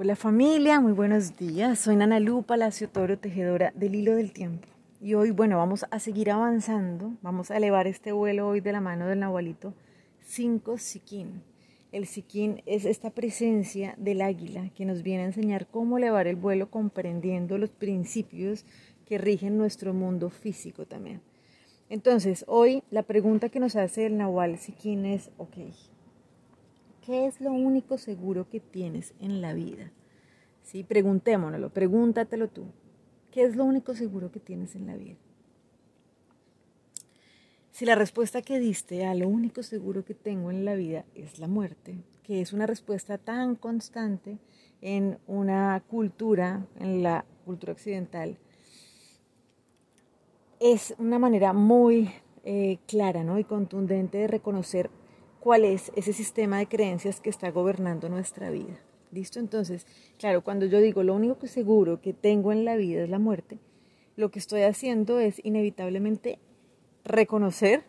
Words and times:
Hola 0.00 0.14
familia, 0.14 0.78
muy 0.78 0.92
buenos 0.92 1.36
días. 1.36 1.80
Soy 1.80 1.96
Nana 1.96 2.20
Lu 2.20 2.44
Palacio 2.44 2.88
Toro, 2.88 3.18
tejedora 3.18 3.72
del 3.74 3.96
hilo 3.96 4.14
del 4.14 4.32
tiempo. 4.32 4.68
Y 5.00 5.14
hoy, 5.14 5.32
bueno, 5.32 5.56
vamos 5.56 5.86
a 5.90 5.98
seguir 5.98 6.30
avanzando. 6.30 7.16
Vamos 7.20 7.50
a 7.50 7.56
elevar 7.56 7.88
este 7.88 8.12
vuelo 8.12 8.46
hoy 8.46 8.60
de 8.60 8.70
la 8.70 8.80
mano 8.80 9.08
del 9.08 9.18
Nahualito 9.18 9.74
5 10.20 10.78
Siquín. 10.78 11.42
El 11.90 12.06
Siquín 12.06 12.62
es 12.64 12.84
esta 12.84 13.10
presencia 13.10 13.96
del 13.98 14.22
águila 14.22 14.70
que 14.76 14.84
nos 14.84 15.02
viene 15.02 15.24
a 15.24 15.26
enseñar 15.26 15.66
cómo 15.66 15.98
elevar 15.98 16.28
el 16.28 16.36
vuelo 16.36 16.70
comprendiendo 16.70 17.58
los 17.58 17.70
principios 17.70 18.64
que 19.04 19.18
rigen 19.18 19.58
nuestro 19.58 19.94
mundo 19.94 20.30
físico 20.30 20.86
también. 20.86 21.22
Entonces, 21.90 22.44
hoy 22.46 22.84
la 22.92 23.02
pregunta 23.02 23.48
que 23.48 23.58
nos 23.58 23.74
hace 23.74 24.06
el 24.06 24.16
Nahual 24.16 24.58
Siquín 24.58 25.06
es, 25.06 25.32
ok, 25.38 25.56
¿Qué 27.08 27.24
es 27.24 27.40
lo 27.40 27.52
único 27.52 27.96
seguro 27.96 28.50
que 28.50 28.60
tienes 28.60 29.14
en 29.18 29.40
la 29.40 29.54
vida? 29.54 29.90
Sí, 30.62 30.84
preguntémonoslo, 30.84 31.70
pregúntatelo 31.70 32.48
tú. 32.48 32.66
¿Qué 33.30 33.44
es 33.44 33.56
lo 33.56 33.64
único 33.64 33.94
seguro 33.94 34.30
que 34.30 34.40
tienes 34.40 34.74
en 34.74 34.86
la 34.86 34.94
vida? 34.94 35.16
Si 37.70 37.86
la 37.86 37.94
respuesta 37.94 38.42
que 38.42 38.58
diste 38.58 39.06
a 39.06 39.14
lo 39.14 39.26
único 39.26 39.62
seguro 39.62 40.04
que 40.04 40.12
tengo 40.12 40.50
en 40.50 40.66
la 40.66 40.74
vida 40.74 41.06
es 41.14 41.38
la 41.38 41.48
muerte, 41.48 41.96
que 42.24 42.42
es 42.42 42.52
una 42.52 42.66
respuesta 42.66 43.16
tan 43.16 43.56
constante 43.56 44.36
en 44.82 45.16
una 45.26 45.82
cultura, 45.88 46.66
en 46.78 47.02
la 47.02 47.24
cultura 47.46 47.72
occidental, 47.72 48.36
es 50.60 50.94
una 50.98 51.18
manera 51.18 51.54
muy 51.54 52.10
eh, 52.44 52.80
clara 52.86 53.24
¿no? 53.24 53.38
y 53.38 53.44
contundente 53.44 54.18
de 54.18 54.26
reconocer 54.26 54.90
cuál 55.40 55.64
es 55.64 55.92
ese 55.94 56.12
sistema 56.12 56.58
de 56.58 56.66
creencias 56.66 57.20
que 57.20 57.30
está 57.30 57.50
gobernando 57.50 58.08
nuestra 58.08 58.50
vida. 58.50 58.78
¿Listo? 59.10 59.40
Entonces, 59.40 59.86
claro, 60.18 60.42
cuando 60.42 60.66
yo 60.66 60.80
digo 60.80 61.02
lo 61.02 61.14
único 61.14 61.38
que 61.38 61.48
seguro 61.48 62.00
que 62.00 62.12
tengo 62.12 62.52
en 62.52 62.64
la 62.64 62.76
vida 62.76 63.02
es 63.02 63.08
la 63.08 63.18
muerte, 63.18 63.58
lo 64.16 64.30
que 64.30 64.38
estoy 64.38 64.62
haciendo 64.62 65.18
es 65.20 65.40
inevitablemente 65.44 66.38
reconocer 67.04 67.84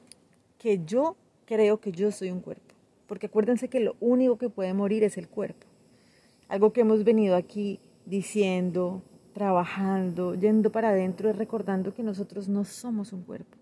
que 0.58 0.82
yo 0.86 1.18
creo 1.46 1.80
que 1.82 1.92
yo 1.92 2.12
soy 2.12 2.32
un 2.32 2.40
cuerpo. 2.40 2.76
Porque 3.08 3.26
acuérdense 3.26 3.68
que 3.68 3.80
lo 3.80 3.96
único 4.00 4.38
que 4.38 4.50
puede 4.50 4.74
morir 4.74 5.04
es 5.04 5.18
el 5.18 5.28
cuerpo. 5.28 5.66
Algo 6.48 6.72
que 6.72 6.82
hemos 6.82 7.04
venido 7.04 7.36
aquí 7.36 7.80
diciendo, 8.06 9.02
trabajando, 9.34 10.36
yendo 10.36 10.72
para 10.72 10.90
adentro, 10.90 11.30
es 11.30 11.36
recordando 11.36 11.94
que 11.94 12.04
nosotros 12.04 12.48
no 12.48 12.64
somos 12.64 13.12
un 13.12 13.24
cuerpo, 13.24 13.58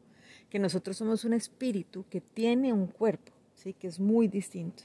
que 0.49 0.59
nosotros 0.59 0.97
somos 0.97 1.23
un 1.23 1.33
espíritu 1.33 2.05
que 2.09 2.21
tiene 2.21 2.73
un 2.73 2.87
cuerpo 2.87 3.36
¿sí? 3.57 3.73
que 3.73 3.87
es 3.87 3.99
muy 3.99 4.27
distinto. 4.27 4.83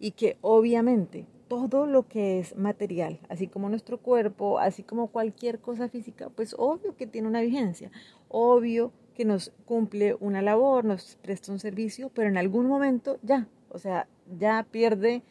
Y 0.00 0.10
que 0.12 0.36
obviamente 0.40 1.26
todo 1.48 1.86
lo 1.86 2.08
que 2.08 2.40
es 2.40 2.56
material, 2.56 3.20
así 3.28 3.46
como 3.46 3.68
nuestro 3.68 3.98
cuerpo, 3.98 4.58
así 4.58 4.82
como 4.82 5.08
cualquier 5.08 5.60
cosa 5.60 5.88
física, 5.88 6.30
pues 6.30 6.54
obvio 6.58 6.96
que 6.96 7.06
tiene 7.06 7.28
una 7.28 7.42
vigencia, 7.42 7.92
obvio 8.28 8.92
que 9.14 9.24
nos 9.24 9.52
cumple 9.64 10.16
una 10.18 10.42
labor, 10.42 10.84
nos 10.84 11.16
presta 11.22 11.52
un 11.52 11.60
servicio, 11.60 12.10
pero 12.12 12.28
en 12.28 12.36
algún 12.36 12.66
momento 12.66 13.18
ya, 13.22 13.46
o 13.68 13.78
sea, 13.78 14.08
ya 14.38 14.66
pierde 14.68 15.22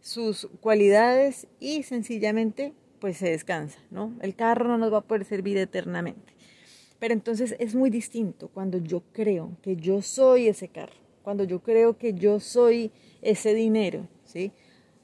sus 0.00 0.48
cualidades 0.60 1.46
y 1.60 1.84
sencillamente 1.84 2.72
pues 2.98 3.18
se 3.18 3.30
descansa, 3.30 3.78
¿no? 3.90 4.12
El 4.20 4.34
carro 4.34 4.66
no 4.66 4.78
nos 4.78 4.92
va 4.92 4.98
a 4.98 5.02
poder 5.02 5.24
servir 5.24 5.58
eternamente. 5.58 6.32
Pero 6.98 7.14
entonces 7.14 7.56
es 7.58 7.74
muy 7.74 7.90
distinto 7.90 8.48
cuando 8.48 8.78
yo 8.78 9.02
creo 9.12 9.56
que 9.60 9.76
yo 9.76 10.02
soy 10.02 10.48
ese 10.48 10.68
carro 10.68 11.01
cuando 11.22 11.44
yo 11.44 11.60
creo 11.60 11.96
que 11.96 12.14
yo 12.14 12.40
soy 12.40 12.90
ese 13.20 13.54
dinero, 13.54 14.08
¿sí? 14.24 14.52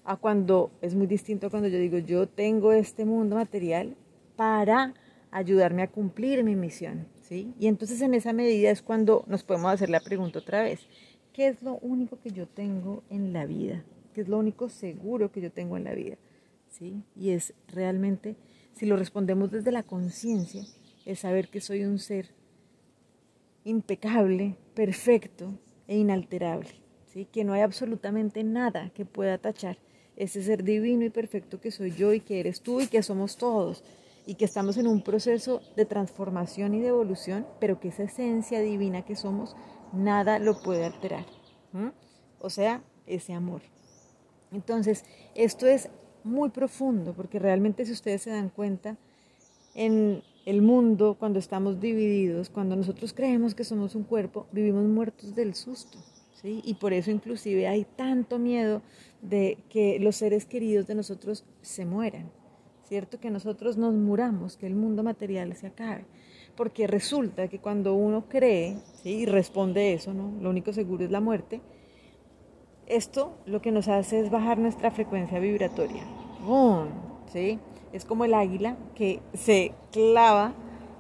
A 0.05 0.16
cuando 0.16 0.70
es 0.80 0.94
muy 0.94 1.06
distinto 1.06 1.50
cuando 1.50 1.69
yo 1.69 1.78
digo, 1.78 1.98
yo 1.98 2.28
tengo 2.28 2.72
este 2.72 3.05
mundo 3.05 3.36
material 3.36 3.97
para 4.36 4.94
ayudarme 5.30 5.83
a 5.83 5.91
cumplir 5.91 6.42
mi 6.44 6.56
misión, 6.56 7.06
¿sí? 7.22 7.52
Y 7.58 7.66
entonces 7.66 8.00
en 8.00 8.14
esa 8.14 8.33
medida 8.33 8.70
es 8.70 8.83
cuando 8.83 9.24
nos 9.27 9.42
podemos 9.42 9.73
hacer 9.73 9.90
la 9.90 10.01
pregunta 10.01 10.39
otra 10.39 10.62
vez, 10.62 10.80
¿qué 11.33 11.48
es 11.48 11.62
lo 11.62 11.78
único 11.78 12.18
que 12.20 12.30
yo 12.30 12.46
tengo 12.46 13.02
en 13.11 13.33
la 13.33 13.46
vida? 13.46 13.84
¿Qué 14.14 14.23
es 14.23 14.28
lo 14.28 14.39
único 14.39 14.68
seguro 14.68 15.30
que 15.30 15.40
yo 15.40 15.52
tengo 15.52 15.77
en 15.77 15.84
la 15.84 15.95
vida? 15.95 16.17
¿Sí? 16.68 17.02
Y 17.14 17.30
es 17.30 17.55
realmente, 17.68 18.36
si 18.73 18.86
lo 18.86 18.96
respondemos 18.96 19.51
desde 19.51 19.73
la 19.73 19.83
conciencia, 19.83 20.64
es 21.05 21.20
saber 21.20 21.48
que 21.48 21.61
soy 21.61 21.84
un 21.84 21.98
ser 21.98 22.30
impecable, 23.64 24.57
perfecto, 24.74 25.58
e 25.89 25.97
inalterable, 25.97 26.71
¿sí? 27.07 27.25
que 27.25 27.43
no 27.43 27.55
hay 27.55 27.63
absolutamente 27.63 28.45
nada 28.45 28.91
que 28.91 29.05
pueda 29.05 29.39
tachar 29.39 29.79
ese 30.17 30.43
ser 30.43 30.65
divino 30.65 31.05
y 31.05 31.11
perfecto 31.11 31.61
que 31.61 31.71
soy 31.71 31.93
yo 31.93 32.13
y 32.13 32.21
que 32.21 32.41
eres 32.41 32.61
tú 32.61 32.81
y 32.81 32.89
que 32.89 33.03
somos 33.03 33.37
todos 33.37 33.85
y 34.27 34.35
que 34.35 34.45
estamos 34.45 34.77
en 34.77 34.87
un 34.87 35.01
proceso 35.03 35.63
de 35.75 35.87
transformación 35.87 36.75
y 36.75 36.81
de 36.81 36.89
evolución, 36.89 37.47
pero 37.61 37.81
que 37.81 37.89
esa 37.89 38.03
esencia 38.03 38.61
divina 38.61 39.03
que 39.03 39.17
somos, 39.17 39.57
nada 39.93 40.39
lo 40.39 40.61
puede 40.61 40.85
alterar. 40.85 41.25
O 42.41 42.51
sea, 42.51 42.83
ese 43.07 43.33
amor. 43.33 43.63
Entonces, 44.53 45.05
esto 45.35 45.67
es 45.67 45.89
muy 46.25 46.51
profundo, 46.51 47.15
porque 47.15 47.39
realmente 47.39 47.87
si 47.87 47.93
ustedes 47.93 48.20
se 48.20 48.31
dan 48.31 48.51
cuenta, 48.51 48.99
en 49.75 50.23
el 50.48 50.63
mundo, 50.63 51.14
cuando 51.19 51.39
estamos 51.39 51.79
divididos, 51.79 52.48
cuando 52.48 52.75
nosotros 52.75 53.13
creemos 53.13 53.55
que 53.55 53.64
somos 53.64 53.95
un 53.95 54.03
cuerpo, 54.03 54.47
vivimos 54.51 54.83
muertos 54.86 55.35
del 55.35 55.55
susto. 55.55 55.98
¿sí? 56.41 56.63
Y 56.64 56.73
por 56.75 56.95
eso 56.95 57.11
inclusive 57.11 57.69
hay 57.69 57.85
tanto 57.85 58.39
miedo 58.39 58.81
de 59.20 59.58
que 59.69 60.01
los 60.01 60.17
seres 60.17 60.47
queridos 60.47 60.87
de 60.87 60.95
nosotros 60.95 61.45
se 61.61 61.85
mueran, 61.85 62.31
¿cierto? 62.85 63.20
Que 63.20 63.29
nosotros 63.29 63.77
nos 63.77 63.92
muramos, 63.92 64.57
que 64.57 64.67
el 64.67 64.75
mundo 64.75 65.03
material 65.03 65.55
se 65.55 65.67
acabe. 65.67 66.07
Porque 66.57 66.87
resulta 66.87 67.48
que 67.48 67.58
cuando 67.58 67.92
uno 67.92 68.27
cree 68.27 68.79
y 69.05 69.27
responde 69.27 69.92
eso, 69.92 70.14
¿no? 70.14 70.33
lo 70.41 70.48
único 70.48 70.73
seguro 70.73 71.05
es 71.05 71.11
la 71.11 71.20
muerte, 71.20 71.61
esto 72.87 73.37
lo 73.45 73.61
que 73.61 73.70
nos 73.70 73.87
hace 73.89 74.19
es 74.19 74.31
bajar 74.31 74.58
nuestra 74.58 74.91
frecuencia 74.91 75.41
vibratoria. 75.41 76.05
¿Sí? 77.31 77.58
Es 77.93 78.05
como 78.05 78.25
el 78.25 78.35
águila 78.35 78.77
que 78.95 79.21
se 79.35 79.73
clava 79.93 80.55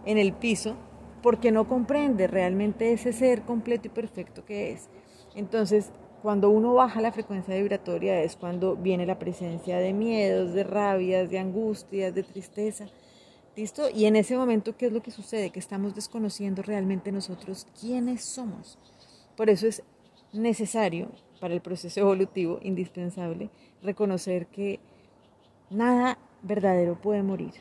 en 0.04 0.18
el 0.18 0.32
piso 0.32 0.76
porque 1.22 1.50
no 1.50 1.68
comprende 1.68 2.26
realmente 2.26 2.92
ese 2.92 3.12
ser 3.12 3.42
completo 3.42 3.88
y 3.88 3.90
perfecto 3.90 4.44
que 4.44 4.72
es. 4.72 4.88
Entonces, 5.34 5.90
cuando 6.22 6.50
uno 6.50 6.74
baja 6.74 7.00
la 7.00 7.12
frecuencia 7.12 7.54
vibratoria 7.54 8.22
es 8.22 8.36
cuando 8.36 8.76
viene 8.76 9.06
la 9.06 9.18
presencia 9.18 9.78
de 9.78 9.92
miedos, 9.92 10.52
de 10.52 10.64
rabias, 10.64 11.30
de 11.30 11.38
angustias, 11.38 12.14
de 12.14 12.22
tristeza. 12.22 12.86
¿Listo? 13.56 13.88
Y 13.90 14.06
en 14.06 14.16
ese 14.16 14.36
momento, 14.36 14.76
¿qué 14.76 14.86
es 14.86 14.92
lo 14.92 15.02
que 15.02 15.10
sucede? 15.10 15.50
Que 15.50 15.58
estamos 15.58 15.94
desconociendo 15.94 16.62
realmente 16.62 17.10
nosotros 17.10 17.66
quiénes 17.80 18.24
somos. 18.24 18.78
Por 19.36 19.50
eso 19.50 19.66
es 19.66 19.82
necesario 20.32 21.08
para 21.40 21.54
el 21.54 21.60
proceso 21.60 22.00
evolutivo, 22.00 22.58
indispensable, 22.62 23.50
reconocer 23.82 24.46
que 24.46 24.80
nada 25.70 26.18
verdadero 26.42 27.00
puede 27.00 27.22
morir. 27.22 27.52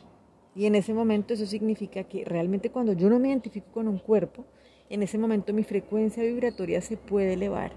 Y 0.54 0.66
en 0.66 0.74
ese 0.74 0.94
momento 0.94 1.34
eso 1.34 1.46
significa 1.46 2.04
que 2.04 2.24
realmente 2.24 2.70
cuando 2.70 2.92
yo 2.92 3.08
no 3.08 3.18
me 3.18 3.28
identifico 3.28 3.70
con 3.72 3.88
un 3.88 3.98
cuerpo, 3.98 4.44
en 4.90 5.02
ese 5.02 5.18
momento 5.18 5.52
mi 5.52 5.62
frecuencia 5.62 6.22
vibratoria 6.22 6.80
se 6.80 6.96
puede 6.96 7.34
elevar. 7.34 7.72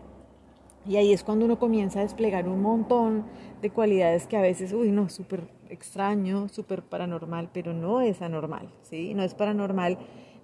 Y 0.85 0.95
ahí 0.95 1.13
es 1.13 1.23
cuando 1.23 1.45
uno 1.45 1.59
comienza 1.59 1.99
a 1.99 2.03
desplegar 2.03 2.47
un 2.47 2.61
montón 2.61 3.25
de 3.61 3.69
cualidades 3.69 4.25
que 4.25 4.37
a 4.37 4.41
veces, 4.41 4.73
uy, 4.73 4.91
no, 4.91 5.09
súper 5.09 5.43
extraño, 5.69 6.47
súper 6.49 6.81
paranormal, 6.81 7.49
pero 7.53 7.73
no 7.73 8.01
es 8.01 8.21
anormal, 8.21 8.69
¿sí? 8.81 9.13
No 9.13 9.23
es 9.23 9.35
paranormal 9.35 9.99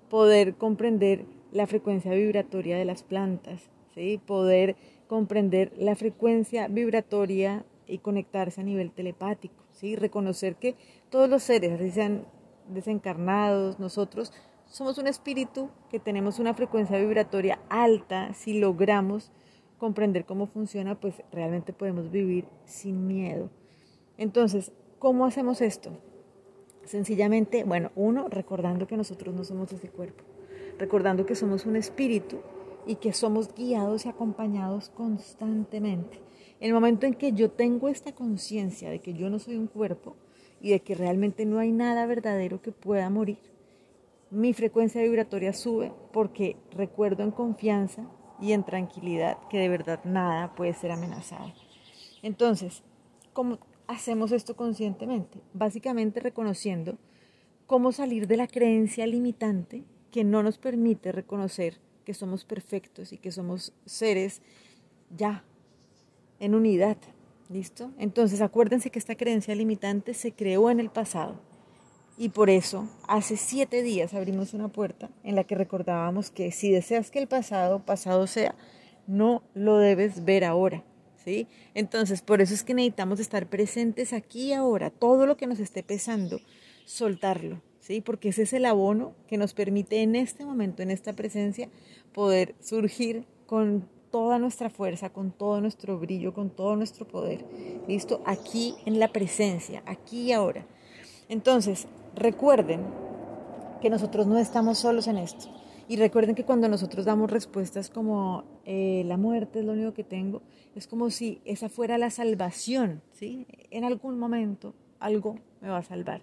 poder 0.10 0.56
comprender 0.56 1.26
la 1.52 1.66
frecuencia 1.66 2.12
vibratoria 2.14 2.78
de 2.78 2.86
las 2.86 3.02
plantas, 3.02 3.70
¿sí? 3.96 4.22
Poder 4.26 4.76
comprender 5.08 5.72
la 5.76 5.96
frecuencia 5.96 6.68
vibratoria 6.68 7.66
y 7.88 7.98
conectarse 7.98 8.62
a 8.62 8.64
nivel 8.64 8.92
telepático, 8.92 9.64
¿sí? 9.78 9.96
reconocer 9.96 10.56
que 10.56 10.76
todos 11.10 11.30
los 11.30 11.44
seres, 11.44 11.94
sean 11.94 12.26
desencarnados, 12.68 13.80
nosotros 13.80 14.34
somos 14.66 14.98
un 14.98 15.08
espíritu 15.08 15.70
que 15.90 16.00
tenemos 16.00 16.40
una 16.40 16.54
frecuencia 16.54 16.98
vibratoria 16.98 17.60
alta, 17.70 18.34
si 18.34 18.60
logramos 18.60 19.32
comprender 19.78 20.26
cómo 20.26 20.48
funciona, 20.48 21.00
pues 21.00 21.22
realmente 21.32 21.72
podemos 21.72 22.12
vivir 22.12 22.46
sin 22.66 23.08
miedo. 23.08 23.50
Entonces, 24.18 24.72
¿cómo 25.00 25.26
hacemos 25.26 25.62
esto? 25.62 25.92
Sencillamente, 26.84 27.64
bueno, 27.64 27.92
uno, 27.96 28.28
recordando 28.30 28.88
que 28.88 28.98
nosotros 28.98 29.36
no 29.36 29.44
somos 29.44 29.72
ese 29.72 29.90
cuerpo, 29.90 30.24
recordando 30.80 31.26
que 31.26 31.36
somos 31.36 31.66
un 31.66 31.76
espíritu 31.76 32.40
y 32.88 32.96
que 32.96 33.14
somos 33.14 33.54
guiados 33.54 34.06
y 34.06 34.10
acompañados 34.10 34.90
constantemente. 34.90 36.22
En 36.60 36.70
el 36.70 36.74
momento 36.74 37.06
en 37.06 37.14
que 37.14 37.34
yo 37.34 37.52
tengo 37.52 37.90
esta 37.90 38.16
conciencia 38.16 38.90
de 38.90 39.00
que 39.00 39.14
yo 39.14 39.30
no 39.30 39.38
soy 39.38 39.58
un 39.58 39.68
cuerpo 39.68 40.16
y 40.62 40.72
de 40.72 40.80
que 40.80 40.96
realmente 40.96 41.46
no 41.46 41.60
hay 41.60 41.72
nada 41.72 42.06
verdadero 42.08 42.62
que 42.62 42.72
pueda 42.72 43.10
morir, 43.10 43.38
mi 44.32 44.54
frecuencia 44.54 45.02
vibratoria 45.02 45.54
sube 45.54 45.94
porque 46.12 46.58
recuerdo 46.72 47.24
en 47.24 47.32
confianza 47.32 48.10
y 48.42 48.52
en 48.52 48.64
tranquilidad 48.64 49.38
que 49.50 49.58
de 49.58 49.70
verdad 49.70 50.00
nada 50.04 50.56
puede 50.56 50.74
ser 50.74 50.92
amenazado. 50.92 51.54
Entonces, 52.24 52.84
¿cómo, 53.34 53.60
hacemos 53.88 54.32
esto 54.32 54.56
conscientemente? 54.56 55.40
Básicamente 55.54 56.20
reconociendo 56.20 56.98
cómo 57.68 57.92
salir 57.92 58.28
de 58.28 58.38
la 58.38 58.48
creencia 58.48 59.08
limitante 59.08 59.86
que 60.12 60.24
no 60.24 60.44
nos 60.44 60.58
permite 60.58 61.12
reconocer 61.12 61.80
que 62.08 62.14
somos 62.14 62.46
perfectos 62.46 63.12
y 63.12 63.18
que 63.18 63.34
somos 63.34 63.74
seres 63.86 64.42
ya 65.18 65.44
en 66.40 66.56
unidad. 66.56 66.96
¿Listo? 67.50 67.92
Entonces 68.00 68.40
acuérdense 68.40 68.92
que 68.92 69.00
esta 69.00 69.16
creencia 69.16 69.54
limitante 69.56 70.14
se 70.14 70.32
creó 70.32 70.70
en 70.70 70.80
el 70.80 70.90
pasado 70.90 71.42
y 72.18 72.30
por 72.30 72.50
eso 72.50 72.90
hace 73.10 73.36
siete 73.36 73.84
días 73.84 74.14
abrimos 74.14 74.54
una 74.54 74.70
puerta 74.70 75.10
en 75.24 75.36
la 75.36 75.44
que 75.44 75.56
recordábamos 75.56 76.32
que 76.32 76.54
si 76.54 76.72
deseas 76.72 77.12
que 77.12 77.20
el 77.20 77.28
pasado 77.28 77.86
pasado 77.86 78.26
sea, 78.26 78.56
no 79.06 79.44
lo 79.54 79.78
debes 79.78 80.24
ver 80.24 80.46
ahora. 80.46 80.86
¿sí? 81.18 81.48
Entonces 81.74 82.22
por 82.22 82.40
eso 82.40 82.54
es 82.54 82.64
que 82.64 82.74
necesitamos 82.74 83.20
estar 83.20 83.48
presentes 83.48 84.14
aquí 84.14 84.48
y 84.48 84.54
ahora, 84.54 84.92
todo 84.92 85.26
lo 85.26 85.36
que 85.36 85.48
nos 85.48 85.60
esté 85.60 85.84
pesando, 85.84 86.40
soltarlo. 86.86 87.62
¿Sí? 87.88 88.02
Porque 88.02 88.28
ese 88.28 88.42
es 88.42 88.52
el 88.52 88.66
abono 88.66 89.14
que 89.28 89.38
nos 89.38 89.54
permite 89.54 90.02
en 90.02 90.18
este 90.18 90.44
momento, 90.44 90.84
en 90.84 90.92
esta 90.92 91.14
presencia, 91.14 91.70
poder 92.12 92.54
surgir 92.60 93.24
con 93.46 93.88
toda 94.12 94.40
nuestra 94.40 94.70
fuerza, 94.70 95.12
con 95.12 95.32
todo 95.32 95.62
nuestro 95.62 95.98
brillo, 95.98 96.34
con 96.34 96.50
todo 96.50 96.76
nuestro 96.76 97.08
poder. 97.08 97.46
¿Listo? 97.88 98.22
Aquí 98.26 98.76
en 98.86 99.00
la 99.00 99.14
presencia, 99.14 99.84
aquí 99.86 100.24
y 100.24 100.32
ahora. 100.34 100.66
Entonces, 101.30 101.88
recuerden 102.14 102.82
que 103.82 103.90
nosotros 103.90 104.28
no 104.28 104.38
estamos 104.38 104.80
solos 104.80 105.08
en 105.08 105.18
esto. 105.18 105.48
Y 105.88 105.96
recuerden 105.96 106.36
que 106.36 106.44
cuando 106.44 106.68
nosotros 106.68 107.06
damos 107.06 107.32
respuestas 107.32 107.90
como 107.90 108.44
eh, 108.66 109.04
la 109.06 109.16
muerte 109.16 109.60
es 109.60 109.66
lo 109.66 109.72
único 109.72 109.94
que 109.94 110.04
tengo, 110.04 110.42
es 110.76 110.88
como 110.88 111.10
si 111.10 111.40
esa 111.46 111.70
fuera 111.70 111.98
la 111.98 112.10
salvación, 112.10 113.02
¿sí? 113.14 113.48
En 113.72 113.86
algún 113.86 114.20
momento 114.20 114.74
algo 115.00 115.40
me 115.62 115.70
va 115.70 115.78
a 115.78 115.84
salvar. 115.84 116.22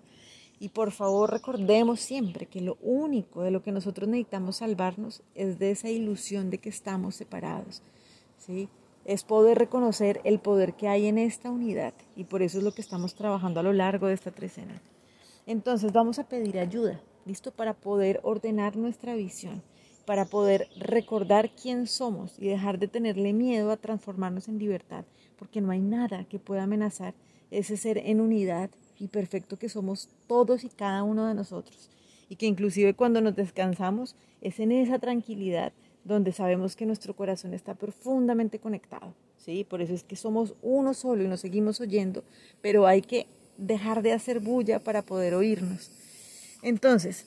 Y 0.64 0.70
por 0.70 0.92
favor 0.92 1.30
recordemos 1.30 2.00
siempre 2.00 2.46
que 2.46 2.62
lo 2.62 2.78
único 2.80 3.42
de 3.42 3.50
lo 3.50 3.62
que 3.62 3.70
nosotros 3.70 4.08
necesitamos 4.08 4.56
salvarnos 4.56 5.22
es 5.34 5.58
de 5.58 5.70
esa 5.70 5.90
ilusión 5.90 6.48
de 6.48 6.56
que 6.56 6.70
estamos 6.70 7.16
separados. 7.16 7.82
¿sí? 8.38 8.70
Es 9.04 9.24
poder 9.24 9.58
reconocer 9.58 10.22
el 10.24 10.38
poder 10.38 10.72
que 10.72 10.88
hay 10.88 11.04
en 11.04 11.18
esta 11.18 11.50
unidad 11.50 11.92
y 12.16 12.24
por 12.24 12.40
eso 12.40 12.56
es 12.56 12.64
lo 12.64 12.72
que 12.72 12.80
estamos 12.80 13.14
trabajando 13.14 13.60
a 13.60 13.62
lo 13.62 13.74
largo 13.74 14.06
de 14.06 14.14
esta 14.14 14.30
trecena. 14.30 14.80
Entonces 15.46 15.92
vamos 15.92 16.18
a 16.18 16.30
pedir 16.30 16.58
ayuda, 16.58 16.98
¿listo? 17.26 17.50
Para 17.50 17.74
poder 17.74 18.20
ordenar 18.22 18.74
nuestra 18.74 19.14
visión, 19.16 19.62
para 20.06 20.24
poder 20.24 20.68
recordar 20.78 21.50
quién 21.54 21.86
somos 21.86 22.38
y 22.38 22.48
dejar 22.48 22.78
de 22.78 22.88
tenerle 22.88 23.34
miedo 23.34 23.70
a 23.70 23.76
transformarnos 23.76 24.48
en 24.48 24.58
libertad, 24.58 25.04
porque 25.38 25.60
no 25.60 25.72
hay 25.72 25.80
nada 25.80 26.24
que 26.24 26.38
pueda 26.38 26.62
amenazar 26.62 27.12
ese 27.50 27.76
ser 27.76 27.98
en 27.98 28.22
unidad 28.22 28.70
y 28.98 29.08
perfecto 29.08 29.58
que 29.58 29.68
somos 29.68 30.08
todos 30.26 30.64
y 30.64 30.68
cada 30.68 31.02
uno 31.02 31.26
de 31.26 31.34
nosotros. 31.34 31.90
Y 32.28 32.36
que 32.36 32.46
inclusive 32.46 32.94
cuando 32.94 33.20
nos 33.20 33.36
descansamos 33.36 34.16
es 34.40 34.60
en 34.60 34.72
esa 34.72 34.98
tranquilidad 34.98 35.72
donde 36.04 36.32
sabemos 36.32 36.76
que 36.76 36.86
nuestro 36.86 37.14
corazón 37.16 37.54
está 37.54 37.74
profundamente 37.74 38.58
conectado. 38.58 39.14
¿sí? 39.38 39.64
Por 39.64 39.80
eso 39.80 39.94
es 39.94 40.04
que 40.04 40.16
somos 40.16 40.54
uno 40.62 40.94
solo 40.94 41.24
y 41.24 41.28
nos 41.28 41.40
seguimos 41.40 41.80
oyendo, 41.80 42.24
pero 42.60 42.86
hay 42.86 43.02
que 43.02 43.26
dejar 43.56 44.02
de 44.02 44.12
hacer 44.12 44.40
bulla 44.40 44.78
para 44.78 45.02
poder 45.02 45.34
oírnos. 45.34 45.90
Entonces, 46.62 47.26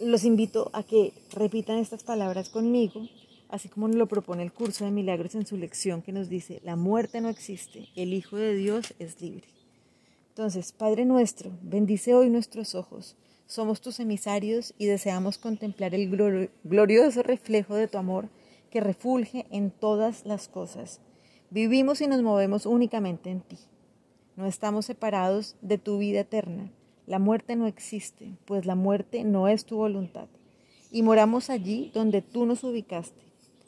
los 0.00 0.24
invito 0.24 0.70
a 0.72 0.82
que 0.82 1.12
repitan 1.32 1.78
estas 1.78 2.04
palabras 2.04 2.48
conmigo, 2.48 3.08
así 3.48 3.68
como 3.68 3.88
nos 3.88 3.96
lo 3.96 4.06
propone 4.06 4.42
el 4.42 4.52
curso 4.52 4.84
de 4.84 4.90
milagros 4.90 5.34
en 5.34 5.46
su 5.46 5.56
lección 5.56 6.02
que 6.02 6.12
nos 6.12 6.28
dice, 6.28 6.60
la 6.64 6.76
muerte 6.76 7.20
no 7.20 7.28
existe, 7.28 7.88
el 7.96 8.12
Hijo 8.12 8.36
de 8.36 8.54
Dios 8.54 8.94
es 8.98 9.20
libre. 9.20 9.57
Entonces, 10.38 10.70
Padre 10.70 11.04
nuestro, 11.04 11.50
bendice 11.62 12.14
hoy 12.14 12.30
nuestros 12.30 12.76
ojos. 12.76 13.16
Somos 13.48 13.80
tus 13.80 13.98
emisarios 13.98 14.72
y 14.78 14.86
deseamos 14.86 15.36
contemplar 15.36 15.96
el 15.96 16.08
glorioso 16.62 17.24
reflejo 17.24 17.74
de 17.74 17.88
tu 17.88 17.98
amor 17.98 18.28
que 18.70 18.78
refulge 18.78 19.46
en 19.50 19.72
todas 19.72 20.24
las 20.24 20.46
cosas. 20.46 21.00
Vivimos 21.50 22.00
y 22.02 22.06
nos 22.06 22.22
movemos 22.22 22.66
únicamente 22.66 23.30
en 23.30 23.40
ti. 23.40 23.58
No 24.36 24.46
estamos 24.46 24.86
separados 24.86 25.56
de 25.60 25.76
tu 25.76 25.98
vida 25.98 26.20
eterna. 26.20 26.70
La 27.08 27.18
muerte 27.18 27.56
no 27.56 27.66
existe, 27.66 28.38
pues 28.44 28.64
la 28.64 28.76
muerte 28.76 29.24
no 29.24 29.48
es 29.48 29.64
tu 29.64 29.78
voluntad. 29.78 30.28
Y 30.92 31.02
moramos 31.02 31.50
allí 31.50 31.90
donde 31.92 32.22
tú 32.22 32.46
nos 32.46 32.62
ubicaste, 32.62 33.24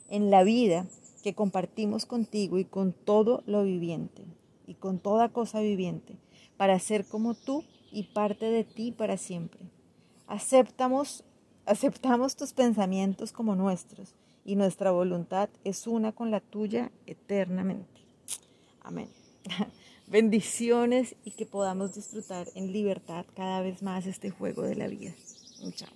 en 0.09 0.31
la 0.31 0.45
vida 0.45 0.87
que 1.21 1.35
compartimos 1.35 2.05
contigo 2.05 2.59
y 2.59 2.63
con 2.63 2.93
todo 2.93 3.43
lo 3.45 3.65
viviente, 3.65 4.23
y 4.67 4.75
con 4.75 4.99
toda 4.99 5.33
cosa 5.33 5.59
viviente 5.59 6.15
para 6.61 6.77
ser 6.77 7.07
como 7.07 7.33
tú 7.33 7.63
y 7.91 8.03
parte 8.03 8.45
de 8.45 8.63
ti 8.63 8.91
para 8.91 9.17
siempre. 9.17 9.61
Aceptamos, 10.27 11.23
aceptamos 11.65 12.35
tus 12.35 12.53
pensamientos 12.53 13.31
como 13.31 13.55
nuestros 13.55 14.13
y 14.45 14.55
nuestra 14.57 14.91
voluntad 14.91 15.49
es 15.63 15.87
una 15.87 16.11
con 16.11 16.29
la 16.29 16.39
tuya 16.39 16.91
eternamente. 17.07 18.01
Amén. 18.83 19.09
Bendiciones 20.07 21.15
y 21.25 21.31
que 21.31 21.47
podamos 21.47 21.95
disfrutar 21.95 22.47
en 22.53 22.71
libertad 22.71 23.25
cada 23.35 23.61
vez 23.61 23.81
más 23.81 24.05
este 24.05 24.29
juego 24.29 24.61
de 24.61 24.75
la 24.75 24.87
vida. 24.87 25.15
Chao. 25.73 25.89